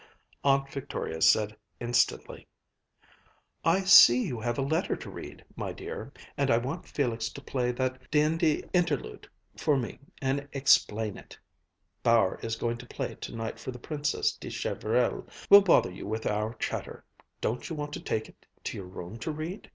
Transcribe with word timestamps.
Aunt 0.43 0.67
Victoria 0.71 1.21
said 1.21 1.55
instantly: 1.79 2.47
"I 3.63 3.81
see 3.81 4.23
you 4.25 4.39
have 4.39 4.57
a 4.57 4.63
letter 4.63 4.95
to 4.95 5.11
read, 5.11 5.45
my 5.55 5.73
dear, 5.73 6.11
and 6.35 6.49
I 6.49 6.57
want 6.57 6.87
Felix 6.87 7.29
to 7.29 7.39
play 7.39 7.71
that 7.73 8.09
D'Indy 8.09 8.63
Interlude 8.73 9.29
for 9.55 9.77
me 9.77 9.99
and 10.19 10.49
explain 10.53 11.19
it 11.19 11.37
Bauer 12.01 12.39
is 12.41 12.55
going 12.55 12.79
to 12.79 12.87
play 12.87 13.11
it 13.11 13.21
tonight 13.21 13.59
for 13.59 13.69
the 13.69 13.77
Princess 13.77 14.31
de 14.31 14.49
Chevrille. 14.49 15.27
We'll 15.51 15.61
bother 15.61 15.91
you 15.91 16.07
with 16.07 16.25
our 16.25 16.55
chatter. 16.55 17.05
Don't 17.39 17.69
you 17.69 17.75
want 17.75 17.93
to 17.93 17.99
take 17.99 18.27
it 18.27 18.47
to 18.63 18.77
your 18.77 18.87
room 18.87 19.19
to 19.19 19.31
read?" 19.31 19.69